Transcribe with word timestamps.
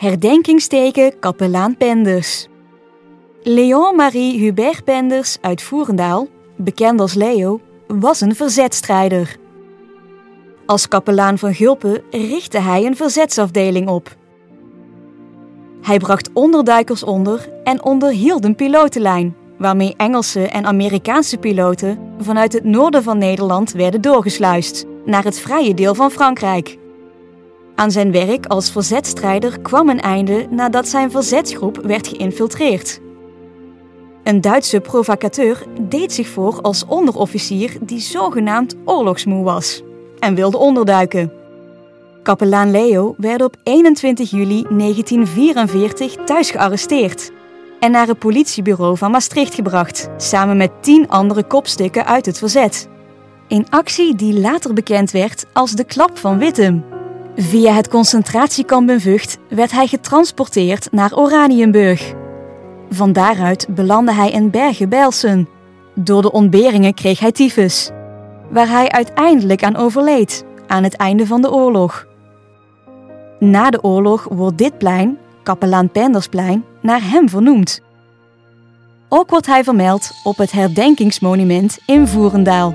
Herdenkingsteken 0.00 1.18
kapelaan 1.18 1.76
Penders. 1.76 2.48
Leon-Marie 3.42 4.38
Hubert 4.38 4.84
Penders 4.84 5.38
uit 5.40 5.62
Voerendaal, 5.62 6.28
bekend 6.56 7.00
als 7.00 7.14
Leo, 7.14 7.60
was 7.86 8.20
een 8.20 8.34
verzetstrijder. 8.34 9.36
Als 10.66 10.88
kapelaan 10.88 11.38
van 11.38 11.54
Gulpen 11.54 12.02
richtte 12.10 12.58
hij 12.58 12.86
een 12.86 12.96
verzetsafdeling 12.96 13.88
op. 13.88 14.16
Hij 15.82 15.98
bracht 15.98 16.30
onderduikers 16.32 17.02
onder 17.02 17.48
en 17.64 17.84
onderhield 17.84 18.44
een 18.44 18.56
pilotenlijn, 18.56 19.36
waarmee 19.58 19.94
Engelse 19.96 20.46
en 20.48 20.64
Amerikaanse 20.64 21.38
piloten 21.38 21.98
vanuit 22.18 22.52
het 22.52 22.64
noorden 22.64 23.02
van 23.02 23.18
Nederland 23.18 23.72
werden 23.72 24.00
doorgesluist 24.00 24.84
naar 25.04 25.24
het 25.24 25.40
vrije 25.40 25.74
deel 25.74 25.94
van 25.94 26.10
Frankrijk. 26.10 26.78
Aan 27.80 27.90
zijn 27.90 28.12
werk 28.12 28.46
als 28.46 28.70
verzetstrijder 28.70 29.60
kwam 29.60 29.88
een 29.88 30.00
einde 30.00 30.46
nadat 30.50 30.88
zijn 30.88 31.10
verzetsgroep 31.10 31.80
werd 31.82 32.08
geïnfiltreerd. 32.08 33.00
Een 34.24 34.40
Duitse 34.40 34.80
provocateur 34.80 35.66
deed 35.80 36.12
zich 36.12 36.28
voor 36.28 36.60
als 36.60 36.84
onderofficier 36.86 37.76
die 37.80 38.00
zogenaamd 38.00 38.76
oorlogsmoe 38.84 39.44
was 39.44 39.82
en 40.18 40.34
wilde 40.34 40.56
onderduiken. 40.58 41.32
Kapelaan 42.22 42.70
Leo 42.70 43.14
werd 43.16 43.42
op 43.42 43.56
21 43.62 44.30
juli 44.30 44.62
1944 44.62 46.14
thuis 46.24 46.50
gearresteerd 46.50 47.30
en 47.78 47.90
naar 47.90 48.06
het 48.06 48.18
politiebureau 48.18 48.96
van 48.96 49.10
Maastricht 49.10 49.54
gebracht, 49.54 50.08
samen 50.16 50.56
met 50.56 50.70
tien 50.80 51.08
andere 51.08 51.44
kopstukken 51.44 52.06
uit 52.06 52.26
het 52.26 52.38
verzet. 52.38 52.88
Een 53.48 53.66
actie 53.70 54.14
die 54.14 54.40
later 54.40 54.74
bekend 54.74 55.10
werd 55.10 55.46
als 55.52 55.72
de 55.72 55.84
Klap 55.84 56.18
van 56.18 56.38
Wittem. 56.38 56.89
Via 57.36 57.72
het 57.72 57.88
concentratiekamp 57.88 58.90
in 58.90 59.00
Vught 59.00 59.38
werd 59.48 59.70
hij 59.70 59.86
getransporteerd 59.86 60.92
naar 60.92 61.16
Oranienburg. 61.16 62.12
Van 62.90 63.12
daaruit 63.12 63.66
belandde 63.70 64.12
hij 64.12 64.30
in 64.30 64.50
Bergen-Belsen. 64.50 65.48
Door 65.94 66.22
de 66.22 66.32
ontberingen 66.32 66.94
kreeg 66.94 67.20
hij 67.20 67.32
tyfus, 67.32 67.90
waar 68.50 68.68
hij 68.68 68.88
uiteindelijk 68.88 69.64
aan 69.64 69.76
overleed 69.76 70.44
aan 70.66 70.82
het 70.82 70.96
einde 70.96 71.26
van 71.26 71.42
de 71.42 71.52
oorlog. 71.52 72.06
Na 73.38 73.70
de 73.70 73.82
oorlog 73.82 74.26
wordt 74.30 74.58
dit 74.58 74.78
plein, 74.78 75.18
Kapelaan 75.42 75.90
Pendersplein, 75.90 76.64
naar 76.82 77.00
hem 77.02 77.28
vernoemd. 77.28 77.80
Ook 79.08 79.30
wordt 79.30 79.46
hij 79.46 79.64
vermeld 79.64 80.10
op 80.24 80.36
het 80.36 80.52
herdenkingsmonument 80.52 81.78
in 81.86 82.06
Voerendaal. 82.06 82.74